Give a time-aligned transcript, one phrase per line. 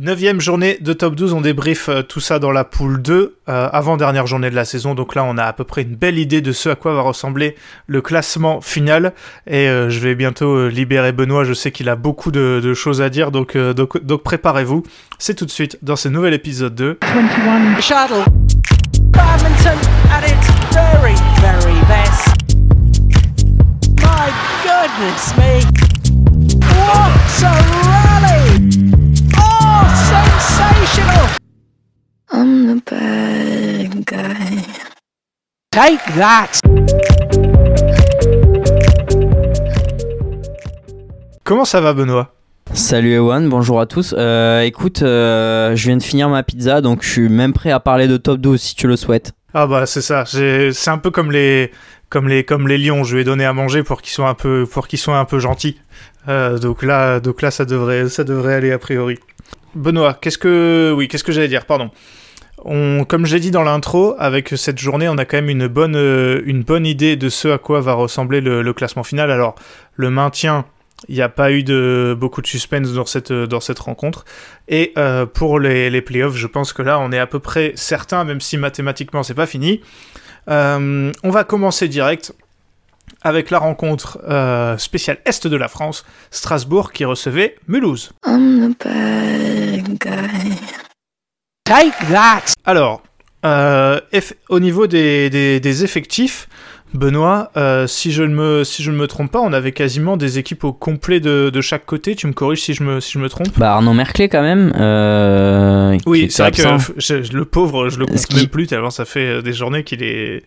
[0.00, 3.68] Neuvième journée de top 12, on débrief euh, tout ça dans la poule 2, euh,
[3.72, 6.40] avant-dernière journée de la saison, donc là on a à peu près une belle idée
[6.40, 7.56] de ce à quoi va ressembler
[7.88, 9.12] le classement final,
[9.48, 13.10] et euh, je vais bientôt libérer Benoît, je sais qu'il a beaucoup de, choses à
[13.10, 14.84] dire, donc, donc, donc préparez-vous,
[15.18, 16.98] c'est tout de suite dans ce nouvel épisode 2.
[17.02, 18.24] 21 Shuttle.
[19.10, 19.78] Badminton
[20.12, 22.36] at its very, very best.
[23.96, 24.30] My
[24.62, 25.58] goodness me.
[26.68, 28.17] What a rally!
[30.10, 31.28] Sensational!
[32.30, 34.64] I'm the bad guy.
[35.70, 36.60] Take that!
[41.44, 42.34] Comment ça va, Benoît?
[42.74, 44.14] Salut Ewan, bonjour à tous.
[44.16, 47.80] Euh, écoute, euh, je viens de finir ma pizza, donc je suis même prêt à
[47.80, 49.32] parler de top 12 si tu le souhaites.
[49.54, 51.72] Ah bah c'est ça, c'est un peu comme les,
[52.10, 54.66] comme les, comme les lions, je vais donner à manger pour qu'ils soient un peu,
[54.70, 55.78] pour qu'ils soient un peu gentils.
[56.28, 59.18] Euh, donc là, donc là ça devrait, ça devrait aller a priori.
[59.74, 60.92] Benoît, qu'est-ce que.
[60.96, 61.90] Oui, qu'est-ce que j'allais dire, pardon.
[62.64, 65.94] On, comme j'ai dit dans l'intro, avec cette journée, on a quand même une bonne,
[65.94, 69.30] euh, une bonne idée de ce à quoi va ressembler le, classement final.
[69.30, 69.54] Alors,
[69.94, 70.64] le maintien,
[71.08, 74.24] il n'y a pas eu de, beaucoup de suspense dans cette, dans cette rencontre.
[74.66, 77.72] Et euh, pour les, les, playoffs, je pense que là, on est à peu près
[77.76, 79.80] certain, même si mathématiquement, c'est pas fini.
[80.48, 82.34] Euh, on va commencer direct
[83.22, 88.12] avec la rencontre euh, spéciale Est de la France, Strasbourg qui recevait Mulhouse.
[91.64, 93.02] Take that Alors,
[93.44, 94.00] euh,
[94.48, 96.48] au niveau des, effectifs,
[96.94, 100.16] Benoît, euh, si, je ne me, si je ne me trompe pas, on avait quasiment
[100.16, 102.14] des équipes au complet de, chaque côté.
[102.14, 104.72] Tu me corriges si je me, si je me trompe Bah Arnaud Merclé quand même.
[106.06, 109.52] oui, c'est vrai que le pauvre, je le compte même plus tellement ça fait des
[109.52, 110.44] journées qu'il est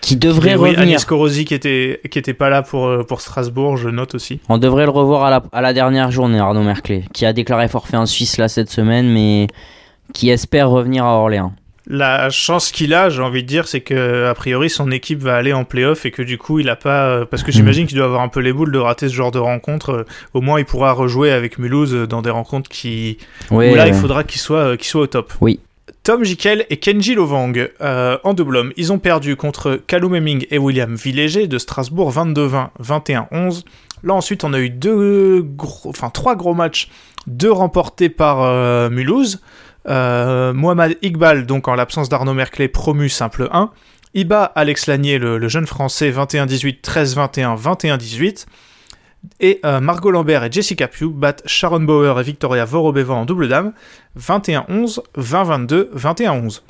[0.00, 0.80] qui devrait oui, revenir.
[0.80, 4.40] Agnès Corosi qui était, qui était pas là pour, euh, pour Strasbourg, je note aussi.
[4.48, 7.68] On devrait le revoir à la, à la dernière journée, Arnaud Merclé, qui a déclaré
[7.68, 9.46] forfait en Suisse là cette semaine, mais
[10.12, 11.52] qui espère revenir à Orléans.
[11.92, 15.34] La chance qu'il a, j'ai envie de dire, c'est que a priori son équipe va
[15.34, 17.96] aller en playoff et que du coup il a pas, euh, parce que j'imagine qu'il
[17.96, 19.90] doit avoir un peu les boules de rater ce genre de rencontre.
[19.90, 23.18] Euh, au moins il pourra rejouer avec Mulhouse dans des rencontres qui,
[23.50, 25.32] où là il faudra qu'il soit, qu'il soit au top.
[25.40, 25.58] Oui.
[26.10, 28.72] Tom Jikel et Kenji Lovang euh, en double homme.
[28.76, 33.62] Ils ont perdu contre Callum Hemming et William Villéger de Strasbourg 22-20, 21-11.
[34.02, 36.88] Là ensuite on a eu deux gros, enfin trois gros matchs,
[37.28, 39.40] deux remportés par euh, Mulhouse.
[39.88, 43.70] Euh, Mohamed Iqbal, donc en l'absence d'Arnaud Merclé, promu simple 1.
[44.14, 48.46] Iba Alex Lanier, le, jeune français, 21-18, 13-21, 21-18.
[49.38, 53.48] Et euh, Margot Lambert et Jessica Pugh battent Sharon Bauer et Victoria Vorobeva en double
[53.48, 53.72] dame,
[54.18, 56.62] 21-11, 20-22, 21-11.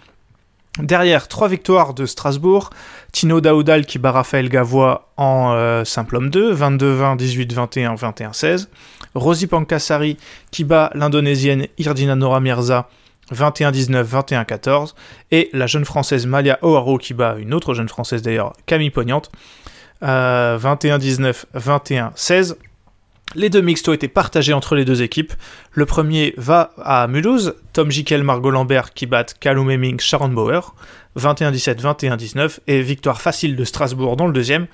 [0.79, 2.71] Derrière, trois victoires de Strasbourg,
[3.13, 8.69] Tino Daoudal qui bat Raphaël Gavois en euh, simple homme 2, 22-20, 18-21, 21-16.
[9.15, 10.17] Rosie Pankasari
[10.53, 12.89] qui bat l'Indonésienne Irdina Nora Mirza
[13.33, 14.95] 21-19, 21-14.
[15.33, 19.31] Et la jeune française Malia O'Haro qui bat une autre jeune française d'ailleurs, Camille Pognante,
[20.03, 22.57] 21-19, 21-16.
[23.37, 25.33] Les deux ont été partagés entre les deux équipes.
[25.73, 30.75] Le premier va à Mulhouse, Tom Jikel, Margot Lambert qui battent Callum Sharon Bauer,
[31.17, 34.67] 21-17, 21-19, et victoire facile de Strasbourg dans le deuxième.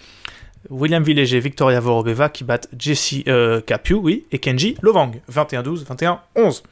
[0.71, 3.61] William Villéger, Victoria Vorobeva qui battent Jessie euh,
[3.91, 5.85] oui, et Kenji Lovang, 21-12,
[6.37, 6.63] 21-11.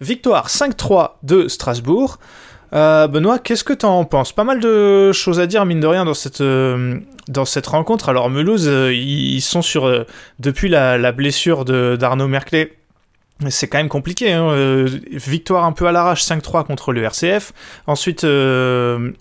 [0.00, 2.18] Victoire 5-3 de Strasbourg.
[2.72, 4.32] Euh, Benoît, qu'est-ce que tu en penses?
[4.32, 7.00] Pas mal de choses à dire, mine de rien, dans cette, euh,
[7.66, 8.08] rencontre.
[8.08, 10.06] Alors, Mulhouse, euh, ils sont sur.
[10.38, 12.76] depuis la, blessure d'Arnaud Merclé,
[13.48, 14.32] c'est quand même compliqué.
[14.32, 14.84] Hein.
[15.12, 17.52] victoire un peu à l'arrache 5-3 contre le RCF.
[17.86, 18.26] Ensuite,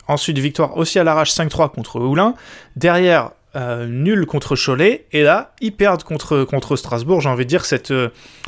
[0.08, 2.36] ensuite, victoire aussi à l'arrache 5-3 contre Oulin.
[2.76, 5.06] Derrière, nul contre Cholet.
[5.12, 7.22] Et là, ils perdent contre, contre Strasbourg.
[7.22, 7.94] J'ai envie de dire cette,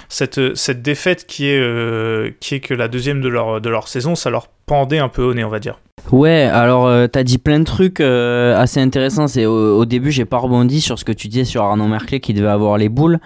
[0.09, 4.15] cette, cette défaite qui est, qui est que la deuxième de leur, de leur saison,
[4.15, 5.79] ça leur pendait un peu au nez, on va dire.
[6.11, 9.27] Ouais, alors euh, t'as dit plein de trucs euh, assez intéressants.
[9.27, 12.33] C'est au, début, j'ai pas rebondi sur ce que tu disais sur Arnaud Merclé qui
[12.33, 13.19] devait avoir les boules.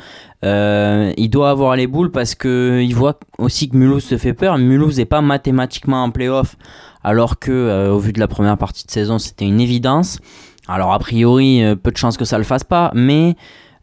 [0.45, 4.33] Euh, il doit avoir les boules parce que il voit aussi que Mulhouse se fait
[4.33, 4.57] peur.
[4.57, 6.55] Mulhouse n'est pas mathématiquement en playoff,
[7.03, 10.19] alors que au vu de la première partie de saison, c'était une évidence.
[10.69, 13.35] Alors a priori, peu de chances que ça le fasse pas, mais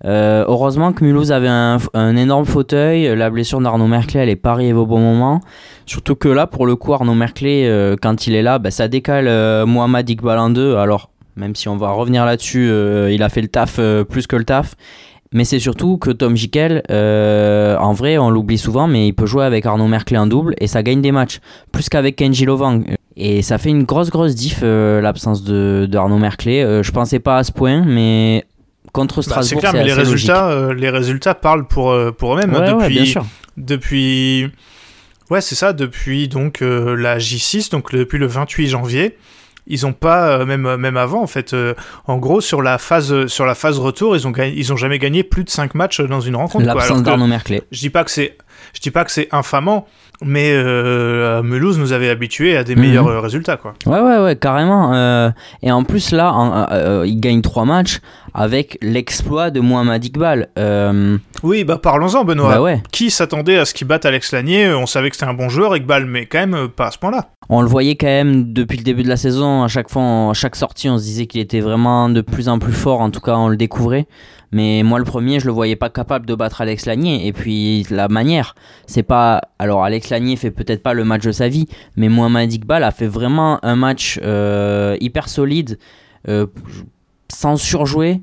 [0.05, 3.15] heureusement que Mulhouse avait un, énorme fauteuil.
[3.17, 5.41] La blessure d'Arnaud Merclé, elle est pas au bon moment.
[5.87, 8.89] Surtout que là, pour le coup, Arnaud Merclé, euh, quand il est là, bah, ça
[8.89, 10.75] décale euh, Mohamed Iqbal en deux.
[10.75, 14.35] Alors, même si on va revenir là-dessus, euh, il a fait le taf plus que
[14.35, 14.75] le taf.
[15.33, 19.45] Mais c'est surtout que Tom Jikel, en vrai, on l'oublie souvent, mais il peut jouer
[19.45, 21.41] avec Arnaud Merclé en double et ça gagne des matchs.
[21.73, 22.83] Plus qu'avec Kenji Lovang.
[23.17, 26.81] Et ça fait une grosse, grosse diff, l'absence de, Arnaud Merclé.
[26.83, 28.45] je pensais pas à ce point, mais
[28.93, 32.55] contre bah, Strasbourg, c'est clair, mais les résultats, les résultats parlent pour, pour eux-mêmes.
[32.55, 33.15] Hein, depuis,
[33.57, 34.51] depuis
[35.31, 39.17] Ouais, c'est ça, depuis donc euh, la J6, donc depuis le 28 janvier.
[39.69, 41.75] Ils ont pas, euh, même, même avant, en fait, euh,
[42.07, 45.01] en gros, sur la phase, sur la phase retour, ils ont, gagné, ils ont jamais
[45.01, 46.65] gagné plus de 5 matchs dans une rencontre.
[46.65, 47.63] L'absence d'Arnaud Merclé.
[47.73, 48.39] je dis pas que c'est
[48.75, 49.87] je dis pas que c'est infamant
[50.25, 52.81] mais euh, Mulhouse nous avait habitués à des Mhm.
[52.81, 54.95] meilleurs euh, résultats quoi Ouais, ouais, ouais, carrément.
[54.95, 55.29] euh,
[55.63, 57.99] et en plus, là, en- euh, il gagne trois matchs
[58.33, 60.49] avec l'exploit de Mohamed Iqbal.
[61.43, 62.83] Oui bah parlons-en Benoît bah ouais.
[62.93, 64.73] qui s'attendait à ce qu'il batte Alex Lanier?
[64.73, 67.11] On savait que c'était un bon joueur Iqbal mais quand même pas à ce point
[67.11, 69.63] là On le voyait quand même depuis le début de la saison.
[69.65, 72.59] À chaque fois, à chaque sortie, on se disait qu'il était vraiment de plus en
[72.59, 73.01] plus fort.
[73.03, 74.07] En tout cas, on le découvrait.
[74.53, 77.27] Mais moi, le premier, je le voyais pas capable de battre Alex Lanier.
[77.27, 78.55] Et puis, la manière,
[78.87, 79.41] c'est pas.
[79.59, 81.67] Alors, Alex Lanier fait peut-être pas le match de sa vie,
[81.97, 85.79] mais Mohamed Iqbal a fait vraiment un match euh, hyper solide,
[86.29, 86.47] euh,
[87.33, 88.21] sans surjouer.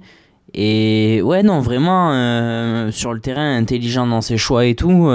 [0.54, 5.10] Et ouais, non, vraiment, euh, sur le terrain, intelligent dans ses choix et tout.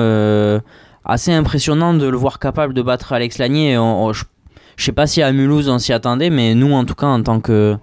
[1.05, 3.79] assez impressionnant de le voir capable de battre Alex Lanier.
[4.77, 7.23] Je sais pas si à Mulhouse on s'y attendait, mais nous, en tout cas, en
[7.23, 7.77] tant que,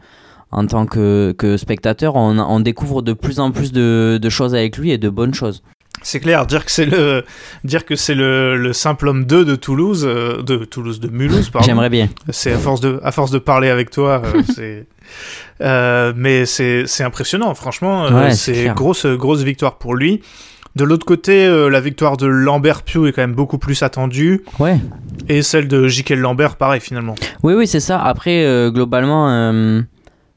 [0.51, 4.53] en tant que, que spectateur, on, on découvre de plus en plus de, de choses
[4.56, 5.63] avec lui et de bonnes choses.
[6.01, 7.24] c'est clair dire que c'est le
[7.63, 11.50] dire que c'est le, le simple homme 2 de Toulouse euh, de Toulouse de Mulhouse
[11.50, 12.09] pardon J'aimerais bien.
[12.30, 14.86] c'est à force de à force de parler avec toi euh, c'est
[15.62, 20.21] euh, mais c'est c'est impressionnant franchement euh, Ouais, c'est grosse grosse victoire pour lui
[20.75, 24.44] de l'autre côté, euh, la victoire de Lambert Piu est quand même beaucoup plus attendue.
[24.59, 24.77] Ouais.
[25.30, 27.15] Et celle de Jiquel Lambert, pareil finalement.
[27.44, 27.98] Oui, oui, c'est ça.
[28.03, 29.81] Après, euh, globalement, euh,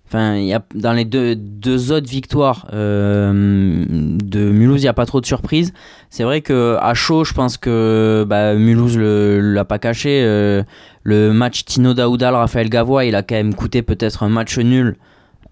[0.08, 4.92] enfin, y a dans les deux, deux autres victoires euh, de Mulhouse, il n'y a
[4.94, 5.72] pas trop de surprises.
[6.10, 10.22] C'est vrai que à chaud, je pense que bah, Mulhouse le l'a pas caché.
[10.24, 10.62] euh,
[11.04, 14.96] le match Tino Daoudal, Raphaël Gavois, il a quand même coûté peut-être un match nul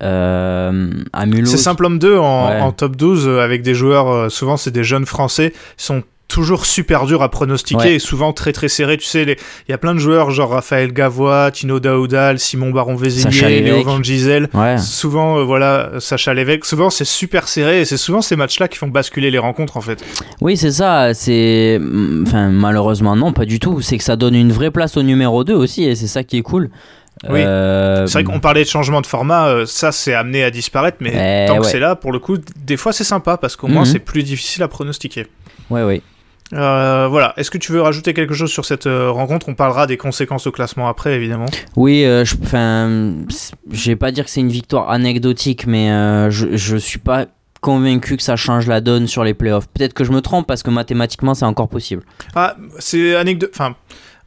[0.02, 1.50] euh, à Mulhouse.
[1.50, 2.60] C'est Simple Homme 2 en, Ouais.
[2.60, 7.06] en top 12 euh, avec des joueurs, souvent c'est des jeunes français, sont toujours super
[7.06, 7.94] durs à pronostiquer Ouais.
[7.94, 8.96] et souvent très très serrés.
[8.98, 9.36] Tu sais, les-
[9.68, 13.82] il y a plein de joueurs genre Raphaël Gavois, Tino Daoudal, Simon Baron Vézilier, Léo.
[13.84, 14.48] Van Gisel.
[14.54, 14.76] Ouais.
[14.78, 18.76] Souvent, euh, voilà, Sacha Lévesque, souvent c'est super serré et c'est souvent ces matchs-là qui
[18.78, 20.04] font basculer les rencontres en fait.
[20.40, 21.14] Oui, c'est ça.
[21.14, 21.80] C'est,
[22.26, 23.80] enfin, malheureusement non, pas du tout.
[23.80, 26.38] C'est que ça donne une vraie place au numéro 2 aussi, et c'est ça qui
[26.38, 26.70] est cool.
[27.30, 27.40] Oui.
[27.42, 30.98] Euh, C'est vrai qu'on parlait de changement de format, euh, ça c'est amené à disparaître,
[31.00, 31.12] mais
[31.44, 31.70] Eh tant que ouais.
[31.70, 33.92] c'est là, pour le coup, des fois c'est sympa parce qu'au moins Mhm.
[33.92, 35.26] c'est plus difficile à pronostiquer.
[35.70, 36.02] Ouais, ouais.
[36.52, 39.48] Euh, voilà, est-ce que tu veux rajouter quelque chose sur cette euh, rencontre?
[39.48, 41.46] On parlera des conséquences au classement après, évidemment.
[41.76, 46.76] Oui, euh, je, vais pas dire que c'est une victoire anecdotique, mais euh, je, je
[46.76, 47.26] suis pas
[47.60, 49.66] convaincu que ça change la donne sur les playoffs.
[49.68, 52.02] Peut-être que je me trompe parce que mathématiquement c'est encore possible.
[52.34, 53.50] Ah, c'est anecdote.
[53.52, 53.74] Enfin,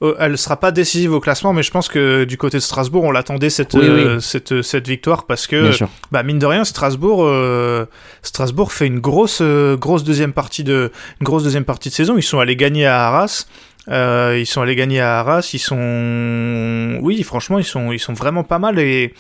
[0.02, 3.04] euh, elle sera pas décisive au classement, mais je pense que du côté de Strasbourg,
[3.04, 5.72] on l'attendait cette, Oui, euh, cette, cette victoire parce que,
[6.12, 7.86] bah, mine de rien, Strasbourg, euh,
[8.22, 12.18] Strasbourg fait une grosse, euh, grosse deuxième partie de, une grosse deuxième partie de saison.
[12.18, 13.46] Ils sont allés gagner à Arras.
[13.90, 15.50] Euh, ils sont allés gagner à Arras.
[15.54, 19.14] Ils sont, oui, franchement, ils sont, ils sont vraiment pas mal et.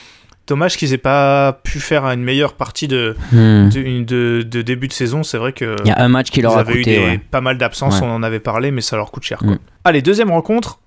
[0.49, 3.69] Dommage qu'ils aient pas pu faire une meilleure partie de, Hmm.
[3.69, 5.21] de, de- de début de saison.
[5.23, 6.95] C'est vrai que Il y a un match qui leur a avaient eu coûté.
[6.97, 7.21] des- ouais.
[7.31, 8.07] pas mal d'absences, Ouais.
[8.07, 9.37] on en avait parlé, mais ça leur coûte cher.
[9.37, 9.51] Quoi.
[9.51, 9.59] Mm.
[9.85, 10.79] Allez, deuxième rencontre,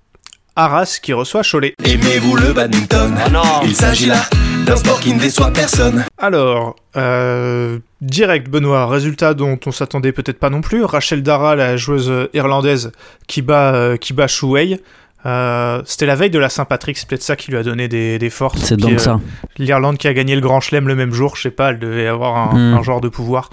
[0.55, 1.73] Arras qui reçoit Cholet.
[1.83, 3.15] Aimez-vous le badminton?
[3.63, 4.21] Il s'agit là
[4.67, 6.03] d'un sport qui ne déçoit personne.
[6.19, 10.83] Alors, euh, direct, Benoît, résultat dont on s'attendait peut-être pas non plus.
[10.83, 12.91] Rachel Dara, la joueuse irlandaise,
[13.27, 14.79] qui bat, euh, qui bat Shuwei.
[15.25, 18.19] Euh, C'était la veille de la Saint-Patrick, c'est peut-être ça qui lui a donné des,
[18.19, 18.59] des forces.
[18.61, 19.19] C'est donc euh, ça.
[19.57, 22.07] L'Irlande qui a gagné le Grand Chelem le même jour, je sais pas, elle devait
[22.07, 22.73] avoir un, Mm.
[22.75, 23.49] un genre de pouvoir.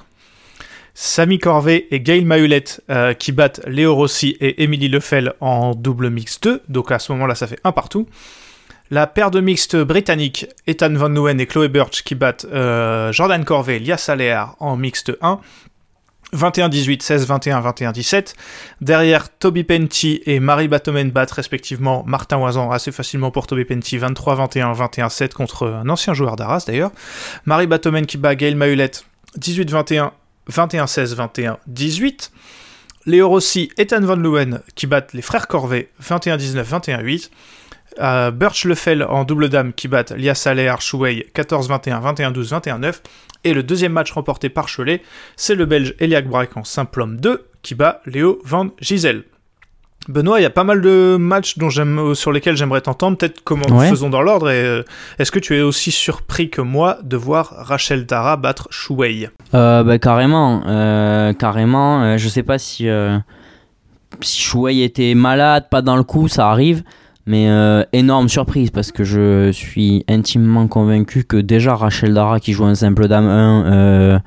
[0.95, 6.11] Samy Corvée et Gail Mahulette euh, qui battent Léo Rossi et Émilie Lefel en double
[6.11, 8.06] mix 2, donc à ce moment-là ça fait un partout.
[8.90, 12.45] La paire de mixtes britanniques, Ethan Van Leeuwen et Chloé Birch qui battent
[13.12, 15.38] Jordan Corvée et Lia Saléar en mixte 1.
[16.34, 18.34] 21-18, 16-21, 21-17.
[18.80, 23.99] Derrière, Toby Penty et Marie Batomen battent respectivement Martin Oisan assez facilement pour Toby Penty,
[23.99, 26.92] 23-21, 21-7 contre un ancien joueur d'Arras d'ailleurs.
[27.46, 29.04] Marie Batomen qui bat Gail Mahulette,
[29.38, 30.10] 18-21,
[30.50, 32.30] 21-16, 21-18.
[33.06, 37.30] Léo Rossi et Ethan Van Leeuwen qui battent les frères Corvée, 21-19, 21-8.
[37.99, 43.00] Euh, Birch Lefel en double dame qui battent Lia Saler, Chouei 14-21, 21-12, 21-9.
[43.44, 45.02] Et le deuxième match remporté par Cholet,
[45.37, 49.25] c'est le Belge Eliak Braik en simple homme 2 qui bat Léo Van Gisel.
[50.09, 53.18] Benoît, il y a pas mal de matchs dont j'aime, euh, sur lesquels j'aimerais t'entendre.
[53.18, 53.88] Peut-être comment Ouais.
[53.90, 54.49] faisons dans l'ordre.
[54.50, 54.82] Et euh,
[55.18, 59.82] est-ce que tu es aussi surpris que moi de voir Rachel Dara battre Chouei Euh,
[59.82, 62.16] bah, carrément, euh, carrément.
[62.16, 62.88] je sais pas si
[64.20, 66.82] si était malade, pas dans le coup, ça arrive.
[67.30, 72.52] Mais euh, énorme surprise parce que je suis intimement convaincu que déjà Rachel Dara qui
[72.52, 74.18] joue un simple dame 1, euh,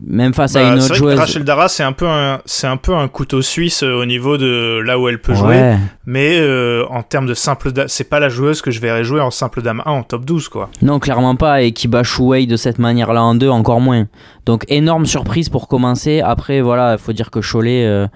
[0.00, 1.18] Même face à Bah, une autre vrai que joueuse.
[1.18, 4.38] Rachel Dara, c'est un peu un, c'est un peu un couteau suisse euh, au niveau
[4.38, 5.76] de là où elle peut jouer.
[6.06, 9.20] Mais euh, en termes de simple dame, c'est pas la joueuse que je verrais jouer
[9.20, 10.70] en simple dame 1 en top 12, quoi.
[10.80, 11.60] Non, clairement pas.
[11.60, 14.06] Et qui bat Shuwei de cette manière-là en deux, encore moins.
[14.46, 16.22] Donc, énorme surprise pour commencer.
[16.22, 18.08] Après, voilà, il faut dire que Cholet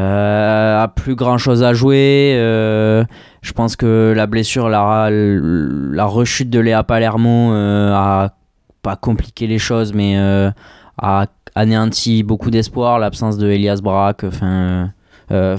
[0.00, 2.34] a plus grand-chose à jouer.
[2.36, 3.04] Euh,
[3.42, 8.34] je pense que la blessure, la, la rechute de Léa Palermo euh, a
[8.82, 10.50] pas compliqué les choses, mais euh,
[10.98, 12.98] a anéanti beaucoup d'espoir.
[12.98, 14.92] L'absence de Elias Braque, enfin.
[15.30, 15.56] euh,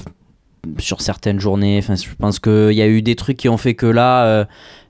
[0.78, 3.74] sur certaines journées, enfin, je pense qu'il y a eu des trucs qui ont fait
[3.74, 4.44] que là, euh,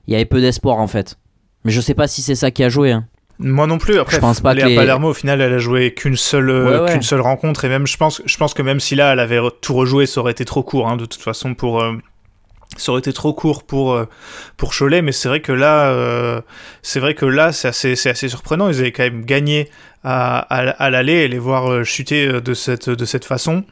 [0.07, 1.17] il y avait peu d'espoir en fait.
[1.65, 2.93] Mais je sais pas si c'est ça qui a joué.
[2.93, 3.05] hein.
[3.39, 3.99] Moi non plus.
[3.99, 6.49] Après, Je pense pas Léa que les- Palermo, au final, elle a joué qu'une seule,
[6.49, 6.91] Ouais, ouais.
[6.91, 7.65] qu'une seule rencontre.
[7.65, 10.21] Et même, je pense, je pense que même si là, elle avait tout rejoué, ça
[10.21, 11.81] aurait été trop court, hein, de toute façon, pour.
[11.81, 11.93] euh,
[12.77, 14.05] ça aurait été trop court pour, euh,
[14.57, 16.41] pour Cholet, mais c'est vrai que là, euh,
[16.81, 18.69] c'est vrai que là, c'est assez, c'est assez surprenant.
[18.69, 19.69] Ils avaient quand même gagné
[20.03, 23.63] à, à, à l'aller et les voir chuter de cette, de cette façon.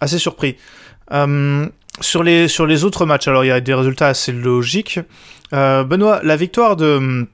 [0.00, 0.56] Assez surpris.
[1.12, 1.66] Euh,
[2.00, 4.98] sur, les, sur les autres matchs, alors il y a des résultats assez logiques.
[5.52, 7.26] Benoît, la victoire de,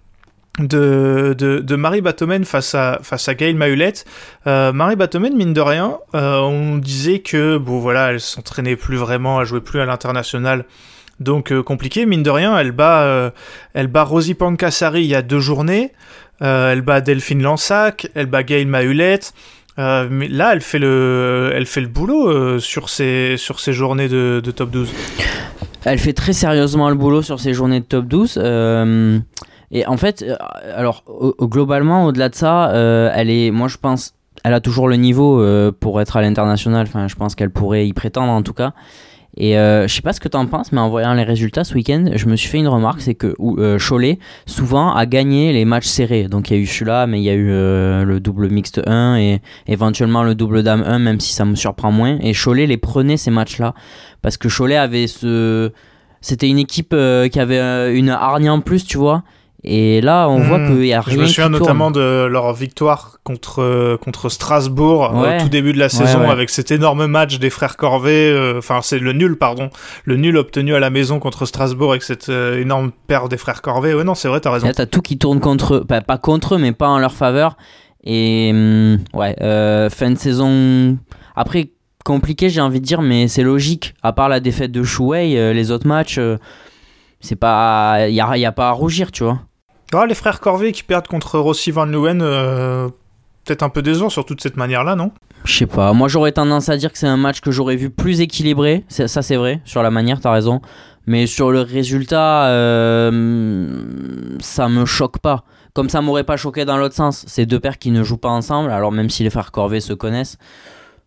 [0.58, 4.04] de, de, Marie Batomen face à, face à Gail Mahulette.
[4.46, 8.96] Euh, Marie Batomen, mine de rien, euh, on disait que, bon voilà, elle s'entraînait plus
[8.96, 10.64] vraiment, elle jouait plus à l'international.
[11.20, 13.32] Donc euh, compliqué, mine de rien, elle bat,
[13.74, 15.92] elle bat Rosie Pankasari il y a deux journées,
[16.40, 19.32] elle bat Delphine Lansac, elle bat Gail Mahulette.
[19.76, 24.40] Mais là, elle fait le, elle fait le boulot sur ces, sur ces journées de,
[24.54, 24.92] top 12.
[25.84, 28.34] Elle fait très sérieusement le boulot sur ses journées de top 12.
[28.36, 29.18] euh,
[29.70, 30.36] et en fait, euh,
[30.74, 31.04] alors
[31.40, 35.40] globalement, au-delà de ça, euh, elle est, moi je pense, elle a toujours le niveau
[35.40, 36.86] euh, pour être à l'international.
[36.88, 38.72] Enfin, je pense qu'elle pourrait y prétendre en tout cas.
[39.36, 41.74] Et euh, je sais pas ce que t'en penses, mais en voyant les résultats ce
[41.74, 43.36] week-end, je me suis fait une remarque, c'est que
[43.78, 46.24] Cholet souvent a gagné les matchs serrés.
[46.24, 49.16] Donc il y a eu celui-là, mais il y a eu le double mixte 1
[49.18, 52.18] et éventuellement le double dame 1, même si ça me surprend moins.
[52.20, 53.74] Et Cholet les prenait ces matchs-là
[54.22, 55.70] parce que Cholet avait ce
[56.20, 56.96] c'était une équipe
[57.30, 59.22] qui avait une hargne en plus tu vois
[59.64, 60.42] et là on Hmm.
[60.44, 61.62] voit qu'il y a rien Je me souviens qui tourne.
[61.62, 65.38] notamment de leur victoire contre, euh, contre Strasbourg Ouais.
[65.38, 66.28] au tout début de la saison ouais.
[66.30, 69.70] avec cet énorme match des frères Corvet, euh, enfin c'est le nul pardon,
[70.04, 73.60] le nul obtenu à la maison contre Strasbourg avec cette euh, énorme paire des frères
[73.60, 73.94] Corvet.
[73.94, 74.66] Ouais non c'est vrai t'as raison.
[74.66, 77.12] là t'as tout qui tourne contre eux Bah, pas contre eux mais pas en leur
[77.12, 77.56] faveur
[78.04, 80.96] et hum, ouais euh, fin de saison
[81.34, 81.70] après
[82.04, 85.52] compliqué j'ai envie de dire mais c'est logique à part la défaite de Shuwei euh,
[85.52, 86.38] les autres matchs euh,
[87.20, 89.40] c'est pas il y a, y a pas à rougir tu vois
[89.94, 92.88] Ah, les frères Corvet qui perdent contre Rossi Van Leeuwen, euh,
[93.44, 95.12] peut-être un peu décevant sur toute cette manière là non?
[95.44, 97.88] Je sais pas, moi j'aurais tendance à dire que c'est un match que j'aurais vu
[97.88, 100.60] plus équilibré, ça c'est vrai, sur la manière t'as raison,
[101.06, 103.80] mais sur le résultat, euh,
[104.40, 105.44] ça me choque pas.
[105.72, 108.28] Comme ça m'aurait pas choqué dans l'autre sens, c'est deux paires qui ne jouent pas
[108.28, 110.36] ensemble, alors même si les frères Corvet se connaissent,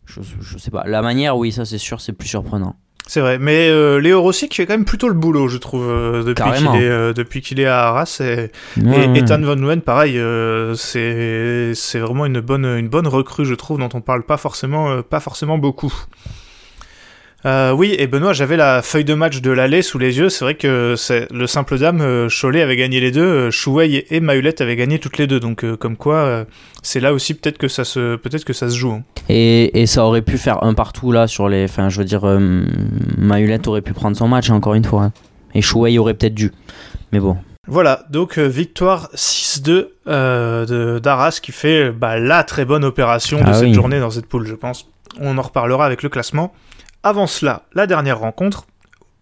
[0.05, 2.75] je, je sais pas, la manière oui ça c'est sûr c'est plus surprenant.
[3.07, 5.85] C'est vrai, mais euh, Léo Rossi qui fait quand même plutôt le boulot je trouve
[5.89, 9.17] euh, depuis qu'il est, euh, depuis qu'il est à Arras et, Et.
[9.17, 13.79] Ethan Van Leeuwen, pareil, euh, c'est c'est vraiment une bonne, une bonne recrue, je trouve,
[13.79, 15.93] dont on parle pas forcément, euh, pas forcément beaucoup.
[17.45, 20.29] Euh, oui, et Benoît, j'avais la feuille de match de l'allée sous les yeux.
[20.29, 24.05] C'est vrai que c'est le simple dame, euh, Cholet avait gagné les deux, euh, Chouei
[24.11, 25.39] et Mahulette avaient gagné toutes les deux.
[25.39, 26.45] Donc, euh, comme quoi, euh,
[26.83, 28.91] c'est là aussi peut-être que ça se, peut-être que ça se joue.
[28.91, 29.03] hein.
[29.27, 31.63] Et, et ça aurait pu faire un partout là sur les.
[31.63, 32.21] Enfin, je veux dire,
[33.17, 35.03] Mahulette aurait pu prendre son match encore une fois.
[35.05, 35.11] hein.
[35.53, 36.51] Et Chouei aurait peut-être dû.
[37.11, 37.37] Mais bon.
[37.67, 43.43] Voilà, donc victoire 6-2 euh, de d'Arras qui fait bah, la très bonne opération de
[43.47, 43.73] Ah cette oui.
[43.73, 44.87] journée dans cette poule, je pense.
[45.19, 46.53] On en reparlera avec le classement.
[47.03, 48.67] Avant cela, la dernière rencontre,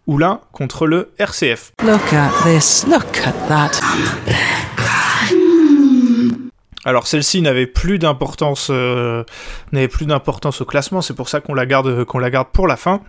[0.06, 1.72] Oulin contre le RCF.
[1.82, 2.86] Look at this.
[2.86, 3.80] Look at that.
[6.84, 9.24] Alors celle-ci n'avait plus d'importance, euh,
[9.72, 12.68] n'avait plus d'importance au classement, c'est pour ça qu'on la garde, qu'on la garde pour
[12.68, 13.02] la fin.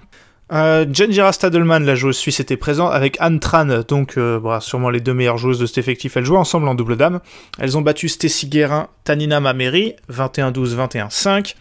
[0.52, 4.90] Euh, Jenjira Stadelman, la joueuse suisse, était présente avec Anne Tran, donc euh, bah, sûrement
[4.90, 6.16] les deux meilleures joueuses de cet effectif.
[6.16, 7.20] Elles jouaient ensemble en double dame.
[7.58, 11.54] Elles ont battu Stacy Guérin, Tanina Mameri, 21-12, 21-5.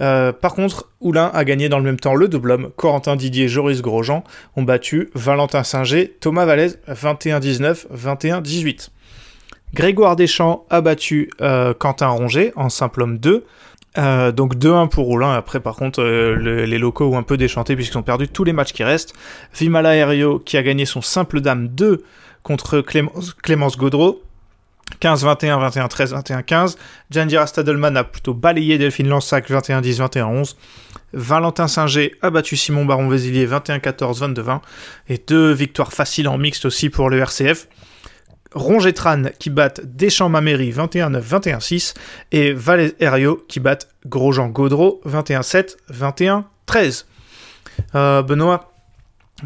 [0.00, 2.70] Euh, par contre, Oulin a gagné dans le même temps le double homme.
[2.76, 4.24] Corentin Didier, Joris Grosjean
[4.56, 8.90] ont battu Valentin Singer, Thomas Vallès, 21-19, 21-18.
[9.74, 13.44] Grégoire Deschamps a battu euh, Quentin Ronget en simple homme 2.
[13.98, 15.32] Euh, donc 2-1 pour Roulin.
[15.34, 18.52] Après, par contre, le- les locaux ont un peu déchanté puisqu'ils ont perdu tous les
[18.52, 19.14] matchs qui restent.
[19.54, 22.02] Vimala Herrio qui a gagné son simple dame 2
[22.42, 24.22] contre Clémence, Clémence Gaudreau.
[25.00, 26.76] 15-21, 21-13, 21-15.
[27.10, 30.56] Jandira Stadelman a plutôt balayé Delphine Lansac 21-10, 21-11.
[31.12, 34.60] Valentin Singer a battu Simon Baron-Vézilier 21-14, 22-20.
[35.08, 37.68] Et deux victoires faciles en mixte aussi pour le RCF.
[38.52, 41.94] Rongetran qui battent Deschamps-Maméry 21-9, 21-6
[42.32, 47.04] et Valerio qui battent Grosjean-Gaudreau 21-7, 21-13.
[47.94, 48.69] Euh, Benoît,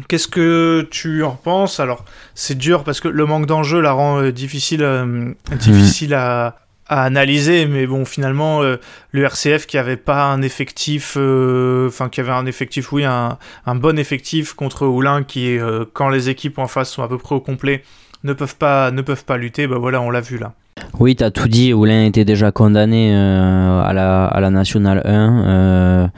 [0.07, 1.79] qu'est-ce que tu en penses?
[1.79, 6.57] Alors, c'est dur parce que le manque d'enjeu la rend euh, difficile, euh, difficile à,
[6.87, 8.77] analyser, mais bon, finalement, euh,
[9.11, 13.37] le RCF qui avait pas un effectif, enfin, qui avait un effectif, oui, un,
[13.67, 15.57] bon effectif contre Oulin, qui
[15.93, 17.83] quand les équipes en face sont à peu près au complet,
[18.23, 20.53] ne peuvent pas, ne peuvent pas lutter, bah voilà, on l'a vu là.
[20.99, 21.73] Oui, t'as tout dit.
[21.73, 26.11] Oulin était déjà condamné à, la, à la Nationale 1.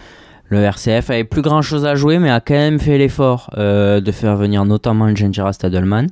[0.49, 3.99] Le RCF avait plus grand chose à jouer, mais a quand même fait l'effort euh,
[3.99, 6.07] de faire venir notamment Gengera Stadelman.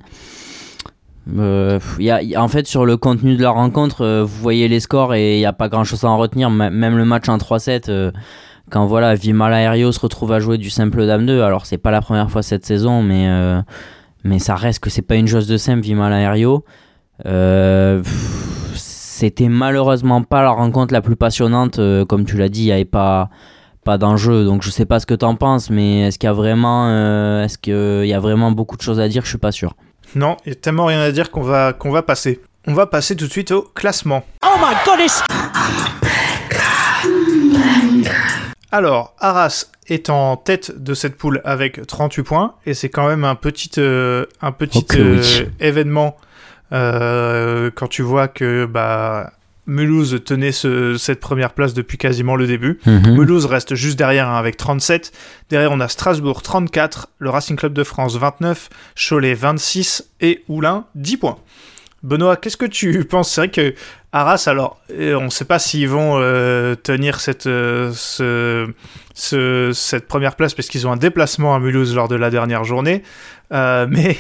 [1.38, 5.16] Euh, y en fait, sur le contenu de la rencontre, euh, vous voyez les scores
[5.16, 6.50] et il n'y a pas grand chose à en retenir.
[6.50, 8.12] Même le match en 3-7, euh,
[8.70, 11.92] quand voilà, Vimala Aerio se retrouve à jouer du simple Dame 2, alors c'est pas
[11.92, 13.28] la première fois cette saison, mais,
[14.24, 15.88] mais ça reste que c'est pas une chose de simple.
[17.26, 22.66] Euh, pff, c'était malheureusement pas la rencontre la plus passionnante, comme tu l'as dit, il
[22.66, 23.30] n'y avait pas,
[23.86, 26.34] pas d'enjeu, donc je sais pas ce que t'en penses, mais est-ce qu'il y a
[26.34, 29.24] vraiment, euh, est-ce qu'il y a vraiment beaucoup de choses à dire?
[29.24, 29.76] Je suis pas sûr.
[30.16, 32.42] Non, il y a tellement rien à dire qu'on va, qu'on va passer.
[32.68, 34.26] On va passer tout de suite au classement.
[34.44, 35.24] Oh my goodness!
[38.72, 43.24] Alors, Arras est en tête de cette poule avec 38 points, et c'est quand même
[43.24, 44.98] un petit, euh, un petit oui.
[45.00, 46.18] euh, événement
[46.74, 49.32] euh, quand tu vois que bah,
[49.68, 52.80] Mulhouse tenait ce- cette première place depuis quasiment le début.
[52.86, 53.16] Mhm.
[53.18, 55.12] Mulhouse reste juste derrière hein, avec 37.
[55.50, 60.86] Derrière, on a Strasbourg 34, le Racing Club de France 29, Cholet 26 et Oulin
[60.96, 61.38] 10 points.
[62.04, 63.32] Benoît, qu'est-ce que tu penses?
[63.32, 63.74] C'est vrai que
[64.12, 68.68] Arras, alors, euh, on ne sait pas s'ils vont euh, tenir cette, euh, ce-
[69.14, 72.64] ce- cette première place parce qu'ils ont un déplacement à Mulhouse lors de la dernière
[72.64, 73.02] journée.
[73.52, 74.16] Euh, mais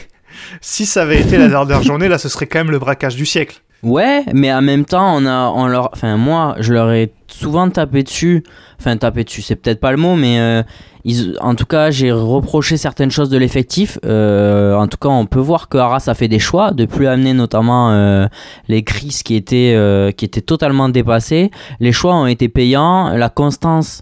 [0.62, 3.26] si ça avait été la dernière journée, là, ce serait quand même le braquage du
[3.26, 3.62] siècle.
[3.86, 7.70] Ouais, mais en même temps, on a, on leur, enfin moi, je leur ai souvent
[7.70, 8.44] tapé dessus.
[8.80, 10.64] Enfin, tapé dessus, c'est peut-être pas le mot, mais euh,
[11.04, 14.00] ils, en tout cas, j'ai reproché certaines choses de l'effectif.
[14.04, 17.06] Euh, en tout cas, on peut voir que Arras a fait des choix de plus
[17.06, 18.26] amener notamment euh,
[18.70, 21.52] les Chris qui étaient, euh, qui étaient totalement dépassés.
[21.80, 24.02] Les choix ont été payants, la constance.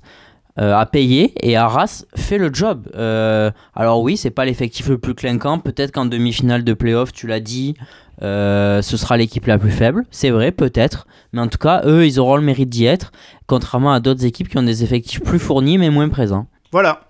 [0.59, 2.87] euh, a payé et Arras fait le job.
[2.95, 5.59] Euh, alors oui, c'est pas l'effectif le plus clinquant.
[5.59, 7.73] Peut-être qu'en demi-finale de playoff, tu l'as dit,
[8.23, 12.05] euh, ce sera l'équipe la plus faible, c'est vrai, peut-être, mais en tout cas, eux,
[12.05, 13.11] ils auront le mérite d'y être,
[13.47, 16.47] contrairement à d'autres équipes qui ont des effectifs plus fournis mais moins présents.
[16.71, 17.01] Voilà.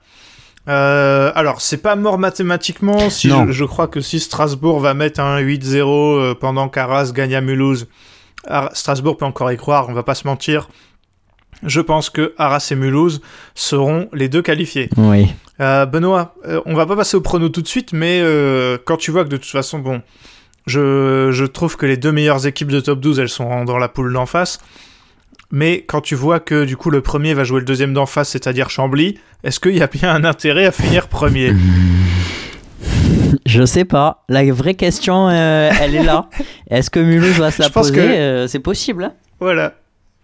[0.70, 3.10] Euh, alors, c'est pas mort mathématiquement.
[3.10, 7.36] Si je, je crois que si Strasbourg va mettre un 8-0 euh, pendant qu'Arras gagne
[7.36, 7.88] à Mulhouse,
[8.48, 10.70] Ar- Strasbourg peut encore y croire, on va pas se mentir.
[11.64, 13.22] Je pense que Arras et Mulhouse
[13.56, 14.90] seront les deux qualifiés.
[14.98, 15.28] Oui.
[15.60, 18.98] Euh, Benoît, euh, on va pas passer au prono tout de suite, mais euh, quand
[18.98, 20.02] tu vois que de toute façon, bon,
[20.66, 23.88] je, je trouve que les deux meilleures équipes de top 12, elles sont dans la
[23.90, 24.60] poule d'en face.
[25.52, 28.30] Mais quand tu vois que du coup le premier va jouer le deuxième d'en face,
[28.30, 31.54] c'est-à-dire Chambly, est-ce qu'il y a bien un intérêt à finir premier?
[33.46, 36.28] Je sais pas, la vraie question, euh, elle est là.
[36.70, 39.04] Est-ce que Mulhouse va se la Je pense poser que- Euh, C'est possible.
[39.06, 39.74] hein Voilà.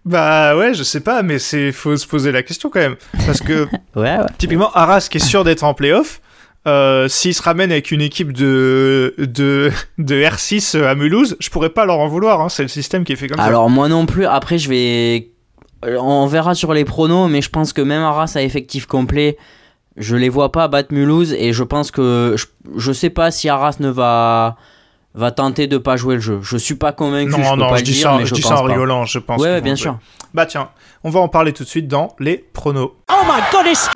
[0.06, 2.96] Bah ouais, je sais pas, mais c'est faut se poser la question quand même.
[3.26, 3.64] Parce que
[3.96, 4.26] ouais, ouais.
[4.38, 6.20] typiquement Arras qui est sûr d'être en playoff,
[6.66, 11.70] euh, s'il se ramène avec une équipe de, de, de R6 à Mulhouse, je pourrais
[11.70, 13.44] pas leur en vouloir, hein, c'est le système qui est fait comme ça.
[13.44, 15.30] Alors moi non plus, après je vais...
[15.86, 19.38] euh, On verra sur les pronos, mais je pense que même Arras à effectif complet,
[19.96, 22.34] je les vois pas battre Mulhouse, et je pense que...
[22.36, 22.46] Je,
[22.76, 24.56] je sais pas si Arras ne va
[25.12, 26.38] va tenter de pas jouer le jeu.
[26.40, 28.20] Je suis pas convaincu, je Non, peux non, pas je le dis dire, ça, mais
[28.24, 28.72] je je dis pense ça en pas.
[28.72, 29.40] rigolant, je pense.
[29.42, 29.82] Ouais, bien jouer.
[29.82, 29.98] sûr.
[30.32, 30.68] Bah tiens,
[31.02, 32.92] on va en parler tout de suite dans les pronos.
[33.10, 33.90] Oh my goodness!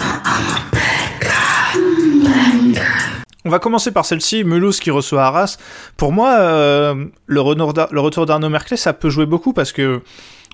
[3.46, 5.58] On va commencer par celle-ci, Mulhouse qui reçoit Arras.
[5.98, 10.00] Pour moi, euh, le, retour d'Arnaud Merclé, ça peut jouer beaucoup parce que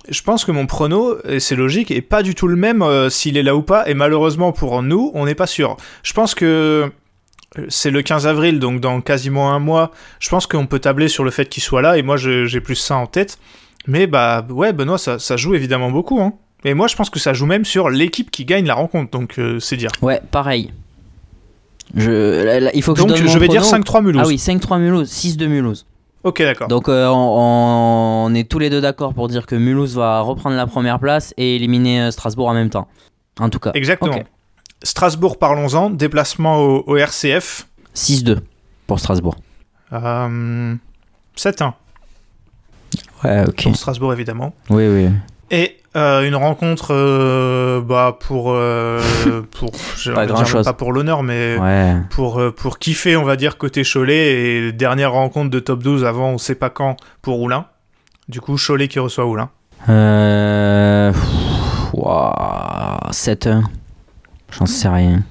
[0.09, 3.09] je pense que mon prono, et c'est logique, est pas du tout le même euh,
[3.09, 3.89] s'il est là ou pas.
[3.89, 5.77] Et malheureusement pour nous, on n'est pas sûr.
[6.03, 6.91] Je pense que
[7.59, 9.93] euh, c'est le 15 avril, donc dans quasiment un mois.
[10.19, 11.97] Je pense qu'on peut tabler sur le fait qu'il soit là.
[11.97, 13.39] Et moi, j'ai plus ça en tête.
[13.87, 16.21] Mais bah ouais, Benoît, ça, joue évidemment beaucoup.
[16.21, 16.33] Hein.
[16.65, 19.13] Et moi, je pense que ça joue même sur l'équipe qui gagne la rencontre.
[19.13, 19.93] Donc c'est dire.
[20.03, 20.73] Ouais, pareil.
[21.95, 23.83] Je, là, là, il faut que Donc je donne je mon vais dire prono.
[23.83, 24.23] 5-3 Mulhouse.
[24.25, 25.87] Ah oui, 5-3 Mulhouse, 6-2 Mulhouse.
[26.23, 26.69] Ok, d'accord.
[26.69, 30.55] Donc euh, on, on est tous les deux d'accord pour dire que Mulhouse va reprendre
[30.57, 32.89] la première place et éliminer euh, Strasbourg en même temps.
[33.41, 33.73] En tout cas.
[33.75, 34.17] Exactement.
[34.17, 34.25] Ok.
[34.83, 35.91] Strasbourg, parlons-en.
[35.91, 37.67] Déplacement au, au RCF.
[37.95, 38.39] 6-2
[38.87, 39.37] pour Strasbourg.
[39.93, 40.75] Euh,
[41.37, 41.73] 7-1
[43.25, 43.63] Ouais, ok.
[43.65, 44.53] pour Strasbourg, évidemment.
[44.69, 45.09] Oui, oui.
[45.51, 49.01] Et Euh, une rencontre euh, bah, pour, euh,
[49.59, 49.73] pour
[50.15, 51.97] Pas dire, pour l'honneur, mais Ouais.
[52.11, 54.69] pour, euh, pour kiffer, on va dire, côté Cholet.
[54.69, 57.67] Et dernière rencontre de top 12 avant, on sait pas quand, pour Oulin.
[58.29, 59.51] Du coup, Cholet qui reçoit Oulin.
[59.89, 61.11] Euh...
[61.13, 63.63] pff, ouah, 7-1.
[64.53, 65.23] J'en sais rien.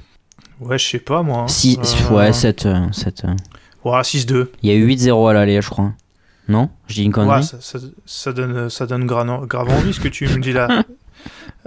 [0.59, 1.39] Ouais, je sais pas, moi.
[1.43, 1.47] hein.
[1.47, 2.91] Si, Euh, Ouais, 7-1.
[2.91, 3.37] 7-1.
[3.85, 4.47] ouais, 6-2.
[4.61, 5.91] Il y a eu 8-0 à l'aller, je crois.
[6.49, 9.93] Non Je dis une connerie Ouais, ça, ça, ça donne, ça donne grave, grave envie
[9.93, 10.67] ce que tu me dis là.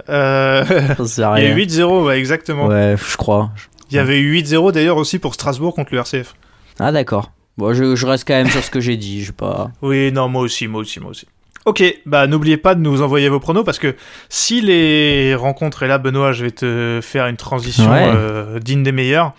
[0.09, 0.63] Euh,
[0.99, 1.55] Il y a rien.
[1.55, 2.65] eu 8-0, ouais, exactement.
[2.67, 3.51] Ouais, je crois.
[3.91, 6.33] Il y avait eu 8-0 d'ailleurs aussi pour Strasbourg contre le RCF.
[6.79, 7.31] Ah, d'accord.
[7.57, 9.21] Bon, je, je reste quand même sur ce que j'ai dit.
[9.21, 9.69] Je sais pas.
[9.83, 11.27] Oui, non, moi aussi, moi aussi, moi aussi.
[11.65, 13.95] Ok, bah n'oubliez pas de nous envoyer vos pronos parce que
[14.27, 18.11] si les rencontres, et là Benoît, je vais te faire une transition Ouais.
[18.13, 19.33] euh, digne des meilleurs,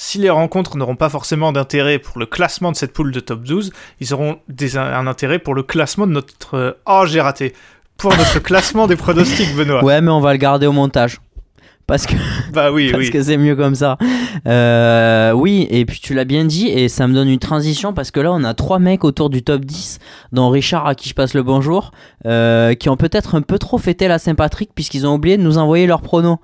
[0.00, 3.42] si les rencontres n'auront pas forcément d'intérêt pour le classement de cette poule de top
[3.42, 6.54] 12, ils auront des, un intérêt pour le classement de notre...
[6.54, 7.52] euh, oh, j'ai raté.
[7.96, 9.82] Pour notre classement des pronostics, Benoît.
[9.82, 11.20] Ouais, mais on va le garder au montage.
[11.88, 12.14] Parce que
[12.52, 13.10] Bah oui, parce oui.
[13.10, 13.98] que c'est mieux comme ça.
[14.46, 18.12] Euh, oui, et puis tu l'as bien dit, et ça me donne une transition parce
[18.12, 19.98] que là, on a trois mecs autour du top 10,
[20.30, 21.90] dont Richard, à qui je passe le bonjour,
[22.24, 25.58] euh, qui ont peut-être un peu trop fêté la Saint-Patrick puisqu'ils ont oublié de nous
[25.58, 26.38] envoyer leurs pronos.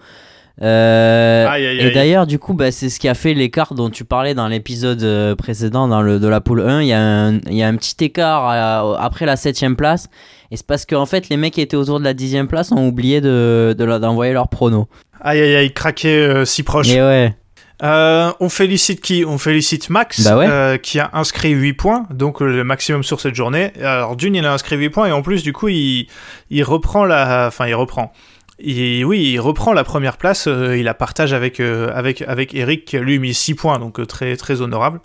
[0.62, 3.90] Euh, Aïe, aïe, et d'ailleurs, du coup, bah, c'est ce qui a fait l'écart dont
[3.90, 6.82] tu parlais dans l'épisode euh, précédent, dans le, de la poule 1.
[6.82, 10.08] Il y, a un- il y a un petit écart à- après la 7ème place.
[10.52, 12.86] Et c'est parce qu'en fait, les mecs qui étaient autour de la 10ème place ont
[12.86, 14.86] oublié de, de leur- d'envoyer leurs pronos.
[15.20, 16.88] Aïe, aïe, aïe, craqué euh, si proche.
[16.88, 17.34] Et ouais.
[17.82, 19.24] Euh, on félicite qui?
[19.26, 20.46] On félicite Max, Bah ouais.
[20.48, 23.72] euh, qui a inscrit 8 points, donc le maximum sur cette journée.
[23.82, 26.06] Alors d'une, il a inscrit 8 points, et en plus, du coup, il,
[26.50, 27.46] il reprend la...
[27.48, 28.12] Enfin, il reprend.
[28.60, 32.54] Il- oui, il reprend la première place, euh, il la partage avec, euh, avec, avec
[32.54, 35.00] Eric, lui mis 6 points, donc euh, très, très honorable.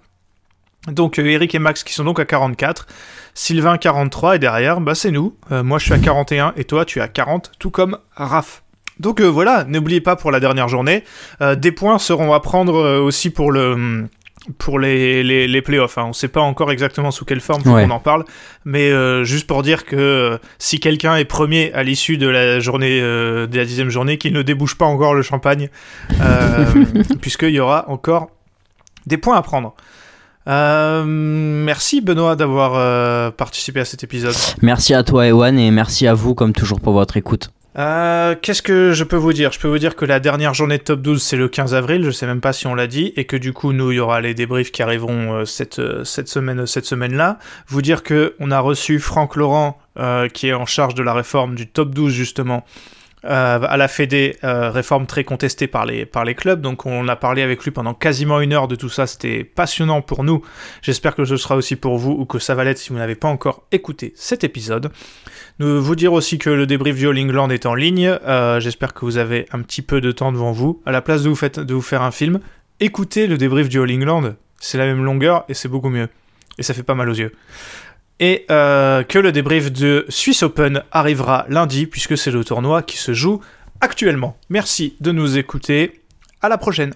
[0.87, 2.87] Donc Eric et Max qui sont donc à 44,
[3.33, 5.35] Sylvain 43, et derrière, bah, c'est nous.
[5.51, 8.63] Moi, je suis à 41, et toi, tu es à 40, tout comme Raph.
[8.97, 11.03] Donc voilà, n'oubliez pas pour la dernière journée,
[11.57, 14.07] des points seront à prendre aussi pour le
[14.57, 15.97] pour les, les, les playoffs.
[15.97, 16.03] Hein.
[16.05, 17.83] On ne sait pas encore exactement sous quelle forme Ouais.
[17.83, 18.23] qu'on en parle,
[18.65, 22.59] mais euh, juste pour dire que euh, si quelqu'un est premier à l'issue de la
[22.59, 25.69] journée euh, de la dixième journée, qu'il ne débouche pas encore le champagne,
[27.21, 28.29] puisqu'il y aura encore
[29.05, 29.75] des points à prendre.
[30.47, 34.33] Merci Benoît d'avoir participé à cet épisode.
[34.63, 37.51] Merci à toi, Ewan, et merci à vous, comme toujours, pour votre écoute.
[37.77, 39.51] Euh, Qu'est-ce que je peux vous dire?
[39.51, 42.03] Je peux vous dire que la dernière journée de top 12 c'est le 15 avril,
[42.03, 43.99] je sais même pas si on l'a dit, et que du coup nous il y
[43.99, 47.37] aura les débriefs qui arriveront euh, cette, euh, semaine cette semaine là.
[47.67, 51.13] Vous dire que on a reçu Franck Laurent euh, qui est en charge de la
[51.13, 52.65] réforme du top 12 justement.
[53.25, 57.07] Euh, à la Fédé, euh, réforme très contestée par les, par les clubs, donc on
[57.07, 60.41] a parlé avec lui pendant quasiment une heure de tout ça, c'était passionnant pour nous,
[60.81, 63.15] j'espère que ce sera aussi pour vous, ou que ça va l'être si vous n'avez
[63.15, 64.91] pas encore écouté cet épisode.
[65.59, 68.07] Nous vous dire aussi que le débrief du All England est en ligne.
[68.25, 70.81] Euh, J'espère que vous avez un petit peu de temps devant vous.
[70.85, 72.39] À la place de vous, faites- de vous faire un film,
[72.79, 74.35] écoutez le débrief du All England.
[74.61, 76.07] C'est la même longueur et c'est beaucoup mieux.
[76.57, 77.33] Et ça fait pas mal aux yeux
[78.20, 82.96] Et euh, que le débrief de Swiss Open arrivera lundi puisque c'est le tournoi qui
[82.96, 83.40] se joue
[83.80, 84.36] actuellement.
[84.48, 86.00] Merci de nous écouter.
[86.40, 86.94] À la prochaine.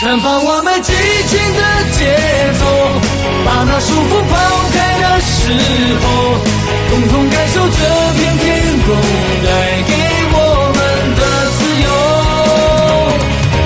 [0.00, 0.92] 绽放我们激
[1.26, 2.16] 情的节
[2.54, 2.64] 奏，
[3.44, 4.32] 把那束缚抛
[4.72, 5.50] 开的时
[5.98, 6.38] 候，
[6.93, 7.77] 共同感受这
[8.13, 8.45] 片天
[8.85, 8.95] 空
[9.43, 9.49] 带
[9.81, 9.91] 给
[10.31, 10.37] 我
[10.75, 10.79] 们
[11.15, 11.21] 的
[11.57, 11.87] 自由。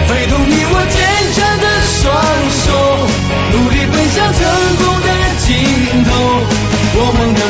[0.07, 0.95] 挥动你我坚
[1.35, 1.65] 强的
[1.99, 2.05] 双
[2.63, 2.65] 手，
[3.51, 4.39] 努力奔向成
[4.77, 5.07] 功的
[5.39, 5.45] 尽
[6.05, 6.09] 头。
[6.95, 7.46] 我们的。